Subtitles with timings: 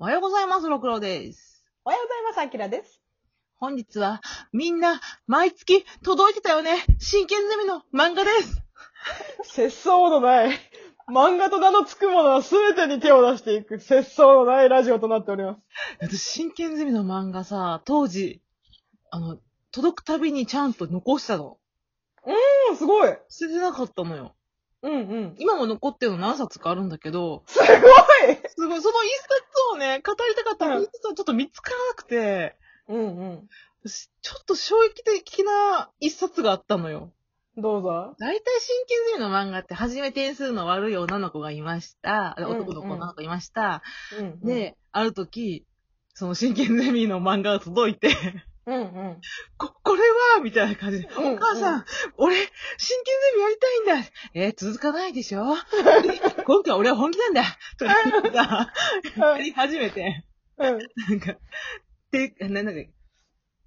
[0.00, 1.64] おはようございます、ろくろです。
[1.84, 3.02] おはようございます、あきらです。
[3.56, 4.20] 本日は、
[4.52, 6.84] みんな、毎月届いてたよね。
[7.00, 8.62] 真剣ゼミの漫画です。
[9.42, 10.50] 節操のない、
[11.12, 15.60] 漫画と名の付くものは全てに手を出していく、節操のないラジオとなっております。
[16.00, 18.40] 私、真剣ゼミの漫画さ、当時、
[19.10, 19.40] あの、
[19.72, 21.58] 届くたびにちゃんと残したの。
[22.70, 23.18] うん、すごい。
[23.28, 24.36] 捨ててなかったのよ。
[24.82, 25.34] うんうん。
[25.38, 29.42] 今も残ってるの何冊かあるんだけど、すごいすごい、その一冊
[29.74, 32.56] をね、語りたかったうん一冊はちょっと見つからなくて、
[32.88, 33.48] うんうん。
[33.84, 37.12] 私ちょっと衝撃的な一冊があったのよ。
[37.56, 38.14] どうぞ。
[38.20, 42.36] 大体真剣ゼミの漫画って、初め点数の悪い女の子がいました。
[42.38, 43.82] うん男の子女の子がいました。
[44.18, 44.40] うん、うん。
[44.40, 45.66] で、ある時、
[46.14, 48.10] その真剣ゼミの漫画が届いて、
[48.68, 49.20] うんうん。
[49.56, 50.02] こ、これ
[50.34, 51.84] はみたいな感じで、うんお母さん、
[52.16, 52.42] 俺、真
[53.04, 55.44] 剣ゼミやりたいんだえー続かないでしょ？
[56.44, 57.42] 今回俺は本気なんだ
[57.78, 58.72] とか言さ、
[59.16, 60.24] やり始めて、
[60.58, 60.78] うん。
[61.08, 61.36] なんか、
[62.10, 62.90] で、なんだっけ、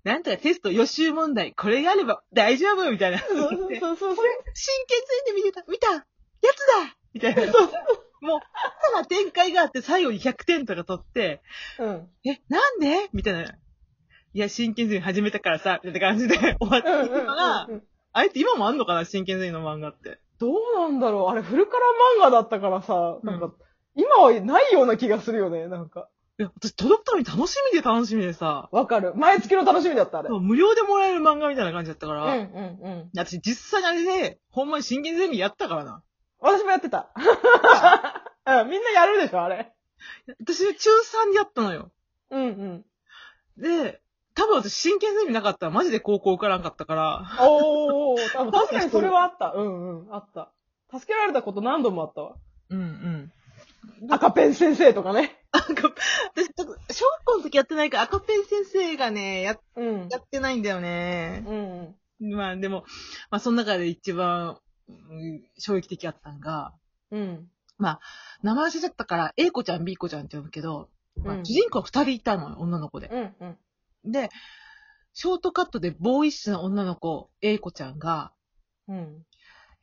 [0.03, 3.19] なんとかテスト予習問題、これがあれば大丈夫みたいな。
[3.19, 4.15] そうそうそうそう。
[4.53, 5.99] 真剣ゼミで見てた、見たや
[6.53, 7.41] つだみたいな。
[8.21, 8.39] もう、
[8.93, 11.41] ただ展開があって最後に100点とか取って、
[11.79, 12.09] うん。
[12.23, 13.09] え、なんで？
[13.13, 13.55] みたいな。
[14.33, 20.19] いや、真剣ゼミ始めたからさ、みたいな感じで終わっていくのが、うんうんあれって今もあんのかな真剣ゼミの漫画って。
[20.37, 23.55] どうなんだろうあれ、フルカラー漫画だったからさ、なんか、う
[23.95, 26.09] 今はないような気がするよね、なんか。
[26.37, 29.13] いや、私届くために楽しみで楽しみでさ、わかる。
[29.15, 30.29] 毎月の楽しみだった、あれ。
[30.29, 33.09] うん無料でもらえる漫画みたいな感じだったから、うんうん。
[33.15, 36.03] 私実際にあれで、ほんまに真剣ゼミやったからな。
[36.39, 37.13] 私もやってた。
[38.45, 39.71] うん、みんなやるでしょ、あれ。
[40.41, 40.89] 私中
[41.27, 41.91] 3でやったのよ。
[42.31, 42.85] うんうん。
[43.57, 44.01] で、
[44.33, 49.51] 多分私真剣ゼミなかったらマジで高校受からんかったから、おー、多分確かにそれはあった。
[49.51, 50.51] うんうん、あった。
[50.91, 52.35] 助けられたこと何度もあったわ。
[52.69, 53.31] うんうん。
[54.09, 55.37] 赤ペン先生とかね。
[55.51, 55.93] 私、ちょっ
[56.55, 60.07] と小学校の時やってないから赤ペン先生がね、や、うん。
[60.09, 61.43] やってないんだよね。
[62.19, 62.35] うん。
[62.35, 62.85] まあでも、
[63.29, 64.57] まあその中で一番、
[64.87, 66.73] うん衝撃的だったのが、
[67.11, 67.47] うん。
[67.79, 73.07] 名前忘れちゃったから、A 子ちゃん、B 子ちゃんって呼ぶけど、まあうん主人公二人いたのよ、女の子で。
[73.07, 73.57] うんうん。
[74.05, 74.29] で、
[75.13, 78.33] ショートカットでボーイッシュな女の子、A 子ちゃんが、
[78.87, 79.25] うん。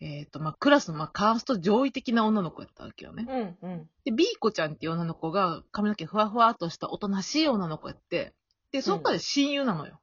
[0.01, 3.27] えっ、と、まあ、クラスの、まあ、カースト上位的な女の子やったわけよね。
[3.62, 3.91] うんうん。
[4.05, 8.34] で、B 子ちゃんっていう女の子が、髪の毛ふわふわっとしたおとなしい女の子やって、
[8.71, 10.01] で、その彼親友なのよ。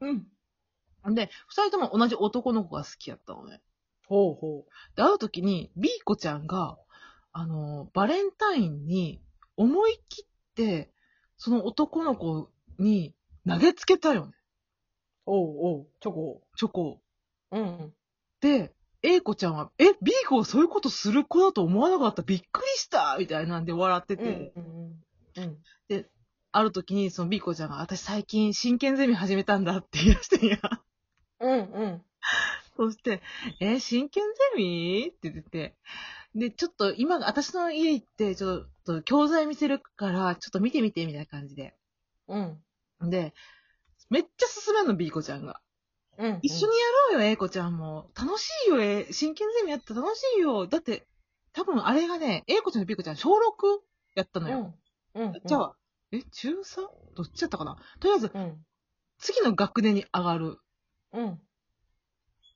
[0.00, 1.14] うん。
[1.14, 3.62] で、二人とも同じ男の子が好きやったのね。
[4.06, 4.66] ほうほ
[4.96, 6.76] で、会う時に B 子ちゃんが、
[7.32, 9.22] あの、バレンタインに
[9.56, 10.92] 思い切って、
[11.38, 13.14] その男の子に
[13.48, 14.32] 投げつけたよね。
[15.26, 15.30] う。
[15.32, 16.42] おうおう、チョコ。
[16.56, 17.00] チョコを。
[17.52, 17.94] うんうん。
[18.40, 22.22] で、A 子ちゃんは、え、B 子はそういうことする子だと思わなかった？
[22.22, 24.62] びっくりしたみたいなんで笑ってて、うん
[25.36, 25.54] うん。
[25.90, 26.06] うん。
[26.52, 30.58] ある時にその B 子ちゃんが、私最近真剣ゼミ始めたんだって言い出してんや。
[31.40, 32.02] うんうん。
[32.76, 33.22] そして、
[33.60, 35.06] え、真剣ゼミ？
[35.08, 35.76] って言ってて、
[36.34, 41.74] で、ちょっと今、私の家行って、ちょっと教材見せるから、ちょっと見てみて、みたいな感じで。
[42.28, 42.62] うん。
[43.02, 43.34] で、
[44.10, 45.60] めっちゃ進めんの、B 子ちゃんが。
[46.18, 46.38] うん。
[46.42, 48.10] 一緒にやろうよ、A 子ちゃんも。
[48.14, 50.66] 楽しいよ、え、真剣ゼミやったら楽しいよ。
[50.66, 51.06] だって、
[51.52, 53.82] 多分あれがね、A 子ちゃんと B 子ちゃん、小6
[54.14, 54.74] やったのよ。
[55.14, 55.22] うん。
[55.22, 55.40] うん。
[55.44, 55.76] じゃあ、
[56.12, 56.88] え、中 3?
[57.14, 57.76] どっちやったかな？
[58.00, 58.64] とりあえず、うん。
[59.18, 60.58] 次の学年に上がる。
[61.12, 61.40] うん。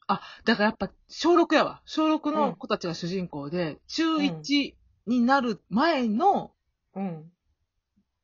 [0.07, 1.83] あ、だからやっぱ、小6やわ。
[1.87, 6.53] 小6の子たちが主人公で、中1になる前の
[6.95, 7.33] うん。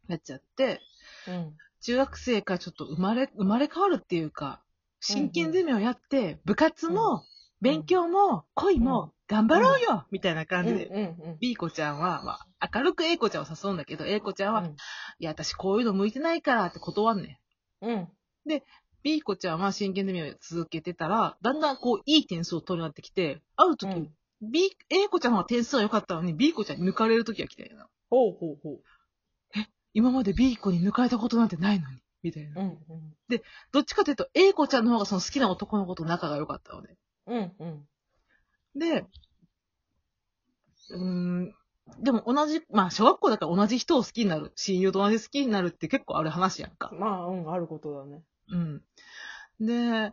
[0.08, 0.80] やつやって、
[1.26, 1.56] うん。
[1.80, 4.62] 中学生からちょっと生まれ、生まれ変わるっていうか、
[5.00, 7.24] 真剣ゼミをやって、部活も、
[7.60, 11.38] 勉強も、恋も、頑張ろうよみたいな感じで、うん。
[11.40, 14.66] B 子ちゃんは、まあ、明るく A 子ちゃんを誘うんだけど、A 子ちゃんは、
[15.18, 17.40] いや、私こういうの向いてないからって断んね
[17.82, 17.86] ん。
[17.88, 18.08] うん。
[19.02, 24.10] B 子ちゃんは真剣ゼミを続けてたら、だんだんこう、いい点数を取るようになってきて、ある時、うん。
[24.42, 27.88] B、A 子ちゃんは点数は良かったのに、B 子ちゃんに抜かれる時が来たよな。
[28.10, 28.80] ほうほうほう。
[29.92, 32.02] 今まで B 子に抜かれたことなんてないのに。
[32.22, 32.62] みたいな。
[32.62, 32.78] うん。
[33.72, 36.96] どっちかというと、A 子ちゃんの方がその好きな男の子と仲が良かったので。
[37.26, 37.52] うん。
[37.58, 37.88] うん。
[38.78, 39.06] で、
[40.90, 41.54] うーん、
[42.00, 46.90] でも同じ、まあ小学校だから同じ人を好きになる、親友と同じ好きになるって結構ある話やんか。
[46.92, 48.22] まあ、うん、あることだね。
[48.50, 48.82] うん。
[49.60, 50.12] で、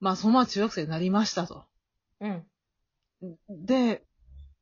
[0.00, 1.64] まあそのまま中学生になりましたと。
[2.20, 2.46] うん。
[3.48, 4.02] で、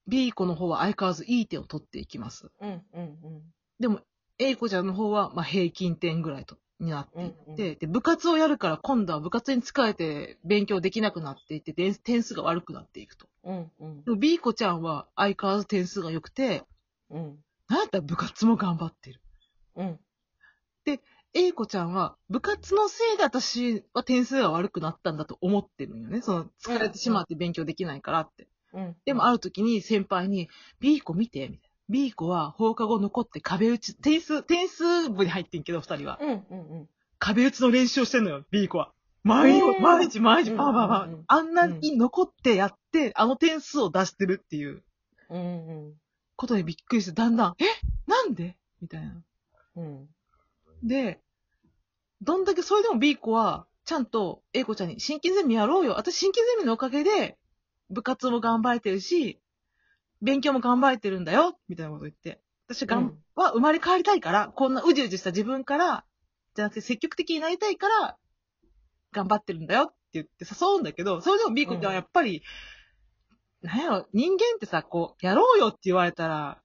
[0.06, 2.50] B 子の方は相変わらずいい点を取っていきます。
[2.60, 2.82] うん。
[2.92, 3.42] うん。
[3.78, 4.00] でも
[4.40, 13.26] A 子ちゃんの方は、まあ平均点ぐらいと、になっていって、うんうんで、部活をやるから今度は部活に疲れて勉強できなくなっていって、で点数が悪くなっていくと。
[13.44, 13.70] うん。
[13.78, 14.04] うん。
[14.04, 16.64] でも B 子ちゃんは相変わらず点数が良くて、
[17.10, 17.38] うん。
[17.68, 19.20] なんやったら部活も頑張ってる。
[19.76, 20.00] うん。
[21.32, 26.22] A 子ちゃんは、部活のせいで私は点数が悪くなったんだと思ってるんよね。
[26.22, 28.48] その、疲れてしまって勉強できないからって。
[28.72, 28.96] うん。
[29.04, 30.48] でもある時に先輩に、
[30.80, 31.69] B 子見て、みたいな。
[31.90, 36.18] B 子は放課後残って壁打ち、点数、点数部に入ってんけど、二人は。
[36.22, 36.88] うん、うん、うん。
[37.18, 38.92] 壁打ちの練習をしてんのよ、B 子は。
[39.24, 44.82] 毎日、うん毎日、毎日、うんパあんなに残ってやって、あの点数を出してるっていう
[45.28, 45.92] うん、うん。
[46.36, 47.64] ことにびっくりして、だんだん、え？
[48.06, 48.56] なんで？
[48.80, 49.22] みたいな。
[49.76, 50.08] うん。
[50.82, 51.20] で、
[52.22, 55.94] どんだけそれでも B 子は、ちゃんと A 子ちゃんに、真剣ゼミやろうよ。
[55.94, 57.36] 私真剣ゼミのおかげで、
[57.90, 59.40] 部活も頑張れてるし、
[60.22, 61.58] 勉強も頑張れてるんだよ。
[61.68, 62.40] みたいなこと言って。
[62.66, 66.04] 私がん、うんは生まれ変わりたいから、こんなうじうじした自分から、
[66.54, 68.18] じゃなくて積極的になりたいから、
[69.12, 72.42] 頑張ってるんだよって言って誘うんだけど、それでも B 子ちゃんはやっぱり、
[73.62, 76.62] なんやろ、人間ってさ、こう、やろうよって言われたら、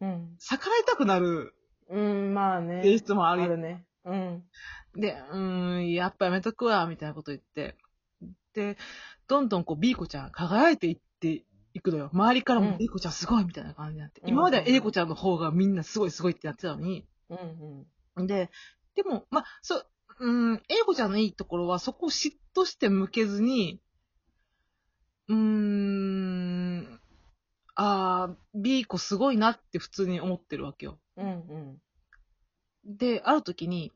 [0.00, 0.36] うん。
[0.38, 1.54] 逆らいたくなる
[1.88, 2.82] うん、まあね。
[2.82, 3.84] 性質もああるるね。
[4.04, 4.44] うん。
[4.96, 7.76] で、うーん、やっぱやめとくわ、みたいなこと言って。
[8.52, 8.76] で、
[9.28, 11.44] どんどんこう、B 子ちゃん輝いていって
[11.76, 12.08] いくのよ。
[12.14, 14.22] 周りからもう子ちゃんすごいみたいな感じになって。
[14.22, 17.06] うん今までは A 子ちゃんの方がみんなすごいすごいってなってたのに。
[18.16, 18.50] うん、で、
[18.94, 19.86] でも、まあ、そう、
[20.20, 23.82] うーん、A 子ちゃんのいいところは、そこを嫉妬して向けずに、
[25.28, 27.00] うーん、
[27.74, 30.98] あー、B 子すごいなって普通に思ってるわけよ。
[31.18, 31.26] うん。
[32.86, 33.92] うん、で、ある時に、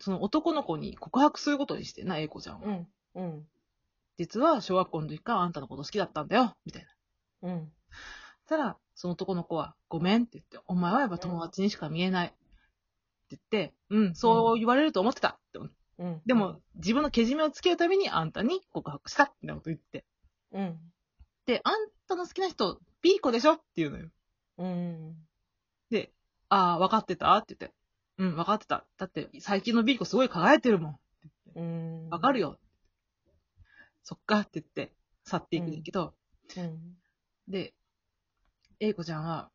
[0.00, 2.66] その男の子に告白することにしてな、A 子ちゃんは。
[2.66, 2.88] うん。
[3.14, 3.46] うん。
[4.18, 6.88] 実は小学校の時からあんたのこと好きだったんだよ、みたいな。
[7.42, 7.72] うん。
[8.46, 12.28] たら、その男の子は、ごめんって言って、お前はやっぱ友達にしか見えない。
[12.28, 12.36] って
[13.30, 15.30] 言って、うん、そう言われると思ってた。
[15.30, 16.22] って思ってうん。
[16.26, 19.32] でも、、自分のけじめをつけるためにあんたに告白した。
[19.42, 20.04] みたいなこと言って。
[20.52, 20.78] うん。
[21.46, 21.74] で、あん
[22.08, 24.08] たの好きな人、B 子でしょって言うのよ。
[24.58, 25.16] うん。
[25.90, 26.12] で、
[26.48, 27.34] ああ、分かってた？
[27.36, 27.76] って言って。
[28.18, 28.84] うん、分かってた。
[28.96, 30.98] だって、最近の B 子すごい輝いてるもん。
[31.56, 32.08] うん。
[32.10, 32.40] わかる。
[32.40, 32.58] よ。
[34.02, 34.92] そっかって言って、
[35.24, 36.14] 去っていくんだけど、
[36.56, 36.96] うん。
[37.48, 37.74] で、
[38.80, 39.50] A 子ちゃんは、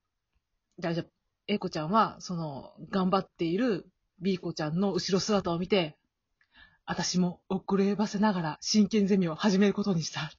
[0.80, 1.06] じゃあ、じゃあ
[1.48, 3.89] A 子ちゃんは、その、頑張っている
[4.19, 5.98] B 子ちゃんの後ろ姿を見て、
[6.86, 10.31] 私も遅ればせながら真剣ゼミを始めることにした。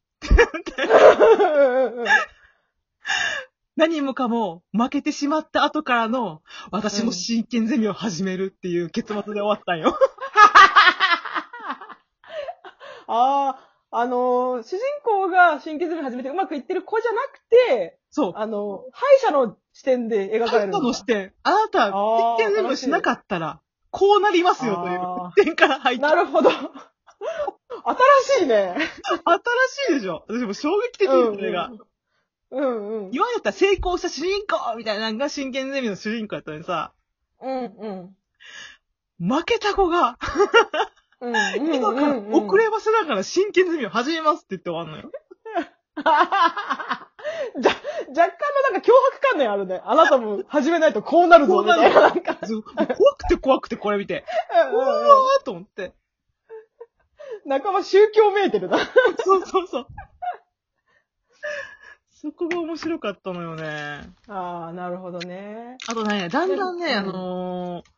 [3.76, 6.42] 何もかも負けてしまった後からの、
[6.72, 9.96] 私も真剣ゼミを始めるっていう結末で終わったんよ。
[13.06, 18.32] ああ、あのー主人公が新血ゼミ始めてうまくいってる子じゃなくて、そう。
[18.36, 20.78] あの、敗者の視点で描かれあるんだ。
[20.78, 26.50] なたの視点、あなた、あー真剣ゼミをしなかったら、こうなりますよというあ点から入ってなるほど。
[28.30, 28.76] 新しいね。
[29.24, 29.40] 新
[29.86, 31.70] しいでしょ私も衝撃的にそれが。
[32.50, 33.10] うんうん。
[33.12, 36.92] 今だったら成功した主人公みたいなのが真剣ゼミの主人公やったのにさ、
[37.40, 37.64] うん
[39.18, 39.28] うん。
[39.28, 40.18] 負けた子が、
[41.20, 41.74] うんうん。
[41.74, 45.10] 今から遅ればせながら真剣ゼミを始めますって言って終わんのよ。
[47.60, 49.80] じゃ、若干のなんか脅迫観念あるね。
[49.84, 52.00] あなたも始めないとこうなるぞ、みたいな。
[52.02, 52.36] なんか。
[52.36, 54.24] 怖くて怖くてこれ見て、
[54.72, 55.92] うわーと思って。
[57.44, 58.78] 仲間宗教めいてるな。
[59.24, 59.86] そうそうそう。
[62.20, 64.00] そこが面白かったのよね。
[64.28, 65.76] ああ、なるほどね。
[65.88, 67.97] あとね、だんだんね、うんあのー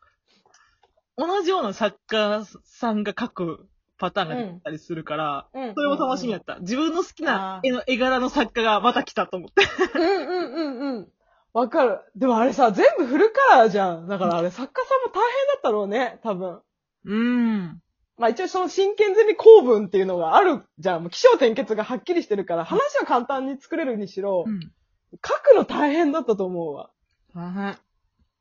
[1.17, 5.73] 同じような作家さんが書くパターンが出たりするから、うん。
[5.75, 6.57] それも楽しみやった。
[6.59, 9.63] 自分の好きなあー絵の絵柄の作家がまた来たと思って。
[9.99, 11.07] うんうんうんうん。
[11.53, 11.99] わかる。
[12.15, 14.07] でもあれさ、全部フルカラーじゃん。
[14.07, 16.61] だからあれ作家さんも大変だったろうね、多分。
[17.05, 17.81] うん。
[18.17, 21.01] まあ一応その真剣ゼミ構文っていうのがあるじゃん。
[21.01, 24.59] もう起承転結がはっきりしてるから、話は簡単に作れるにしろ、うん。
[24.61, 26.89] 書くの大変だったと思うわ。
[27.35, 27.77] 大変。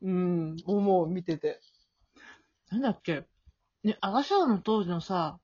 [0.03, 1.61] うん、思う、見てて。
[2.71, 3.25] なんだっけ？
[3.83, 5.39] ね、アガシャーの当時のさ、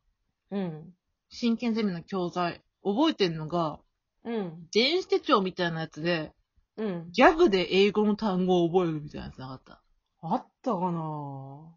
[0.50, 0.95] うん。
[1.28, 3.80] 真剣ゼミの教材、覚えてんのが、
[4.25, 4.66] うん。
[4.73, 6.33] 電子手帳みたいなやつで、
[6.76, 7.09] うん。
[7.11, 9.83] ギャグで英語の単語を覚えるみたいなやつなかった？
[10.23, 11.75] あったかな？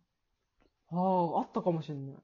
[0.91, 2.17] ああ、あったかもしんない。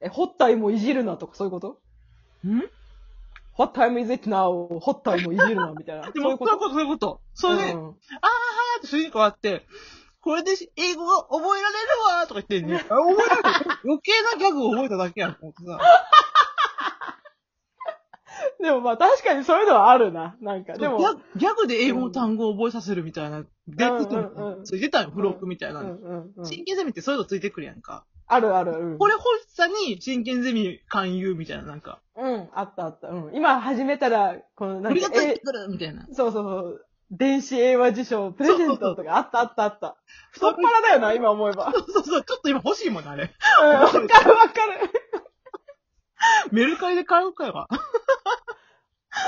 [0.00, 1.80] え、ホッタイもいじるなとかそういうこと？
[2.46, 2.62] ん
[3.58, 4.78] ?What time is it now?
[4.78, 6.10] ホッタイもいじるなみたいな。
[6.12, 6.68] でも、そういうこと？
[6.70, 7.66] そういうこと、そういうこと。
[7.66, 7.92] それで、うんあーはー
[8.78, 9.66] って主人公あって、
[10.26, 11.78] これで英語が覚えられる
[12.18, 12.84] わーとか言ってんね。
[12.88, 13.48] あ覚えられる
[13.84, 15.78] 余計なギャグを覚えただけやん、と思ってさ。
[18.60, 20.36] でもまあ確かにそういうのはあるな。
[20.40, 20.98] なんか、でも。
[20.98, 25.92] ギャギャグで英語の単語を覚えさせるみたいな、デートうんうんうんついてたよ、付録みたいなの。
[25.92, 26.44] うんうんうん。
[26.44, 28.04] 真剣ゼミってそういうのついてくるやんか。
[28.26, 28.72] あるある。
[28.72, 28.98] うん。
[28.98, 32.00] これ欲しさに真剣ゼミ勧誘みたいな、なんか。
[32.16, 33.10] うん、あったあった。
[33.10, 33.32] うん。
[33.32, 36.08] 今始めたら、この、なんかこれがついてるみたいな。
[36.12, 36.86] そうそうそう。
[37.10, 39.96] 電子英和辞書、プレゼントとかあったあったあった。
[40.32, 41.72] 太っ腹だよな、今思えば。
[41.72, 43.32] そうそうそう、ちょっと今欲しいもんな、あれ。
[43.62, 44.08] うんわかるわ
[44.48, 44.90] かる。
[46.50, 47.66] メルカリで買うかよ。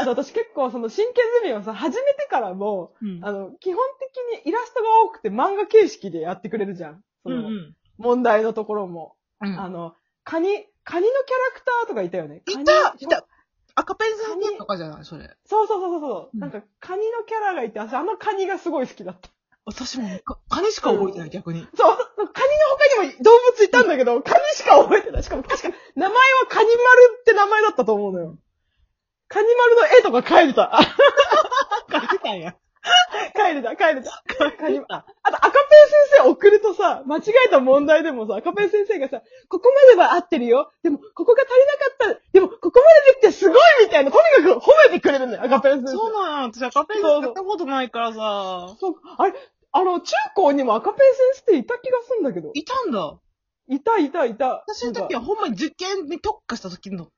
[0.00, 7.02] あと私結構その真剣ゼミをさ、始めてからも、うんあの、基本的にイラストが多くて漫画形式でやってくれるじゃん。
[7.22, 9.16] その、うん問題のところも。
[9.40, 9.60] うん。
[9.60, 9.92] あの、
[10.22, 10.48] カニ、
[10.84, 12.42] カニのキャラクターとかいたよね。
[12.46, 13.26] いたいた
[13.78, 15.04] 赤ペンさんとかじゃない？
[15.04, 15.30] それ。
[15.46, 16.30] そうそうそうそう。
[16.34, 19.30] うんなんか、カニのキャラがいて、私あのカニがすごい好きだった。
[19.64, 21.60] 私もか、カニしか覚えてない、逆に。
[21.60, 22.32] そう、カニの
[22.96, 25.22] 他にも動物いたんだけど、カニしか覚えてない。
[25.22, 26.16] しかも確か、名前は
[26.48, 26.76] カニ丸
[27.20, 28.38] って名前だったと思うのよ。
[29.28, 30.78] カニ丸の絵とか描いてた。
[31.92, 32.56] 書いてたんや。
[33.36, 34.52] 描いてた、描いてた。
[34.58, 35.60] カニ、あ、あと赤ペン
[36.14, 39.20] 先生送るとさ、間違えた問題でもさ、赤ペン先生がさ、
[39.50, 40.72] ここまでは合ってるよ。
[40.82, 41.50] でも、ここが足
[42.06, 42.30] りなかった。
[42.32, 44.70] でも、ここまでできてすごいみたいな、とにかく褒
[45.38, 45.92] 赤ペン先生。
[45.92, 46.48] そうなんや。
[46.48, 48.76] 私赤ペン使ったことないからさ。
[48.78, 49.34] そうあれ、
[49.72, 52.50] あの、中高にも赤ペン先生っていた気がするんだけど。
[52.54, 53.18] いたんだ。
[53.68, 54.64] いた、いた、いた。
[54.66, 57.08] 私の時はほんまに受験に特化した時の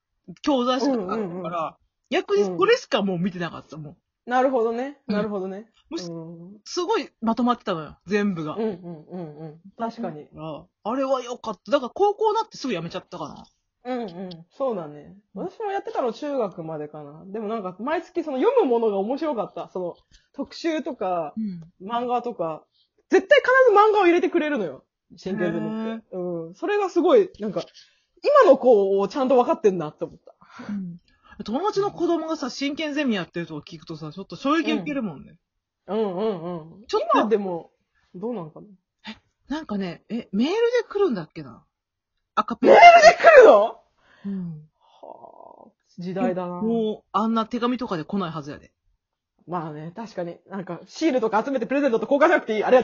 [0.42, 1.76] 教材しかなかったから、
[2.10, 3.96] 逆にこれしかもう見てなかったもん。
[4.26, 5.00] なるほどね。
[5.08, 5.70] うんなるほどね。
[5.90, 8.54] むしうんすごいまとまってたのよ、全部が。
[8.54, 9.60] うんうんうんうん。
[9.78, 10.28] 確かに。
[10.84, 11.72] あれは良かった。
[11.72, 13.44] だから高校になってすぐ辞めちゃったかな。
[13.84, 14.30] うんうん。
[14.50, 15.16] そうだね。
[15.34, 17.24] 私もやってたの中学までかな。
[17.26, 19.70] でもなんか、毎月その読むものが面白かった。
[19.72, 19.94] その、
[20.34, 21.88] 特集とか、うん。
[21.88, 22.64] 漫画とか、
[23.08, 24.84] 絶対必ず漫画を入れてくれるのよ。
[25.16, 26.06] 真剣ゼミって。
[26.12, 26.54] うん。
[26.54, 27.62] それがすごい、なんか、
[28.44, 30.34] 今の子をちゃんと分かってんなって思った。
[31.44, 35.36] 友達の子供がさ、真剣ゼミやってるとか聞くとさ、ちょっと衝撃受けるもんね。
[35.86, 36.86] うんうんうん。
[36.86, 37.72] ちょっと今でも、
[38.14, 38.66] どうなのかな
[39.48, 40.58] なんかね、え、メールで
[40.88, 41.64] 来るんだっけな
[42.40, 42.70] 赤ペン。
[42.70, 43.80] メールで来るの？
[44.26, 44.68] うん。
[45.02, 46.60] はあ、時代だな。
[46.62, 48.72] もう、あんな手紙とかで来ないはずやで。
[49.46, 50.36] まあね、確かに。
[50.48, 52.64] なんか、シールとか集めてプレゼントと交換しなくていい。
[52.64, 52.78] あれ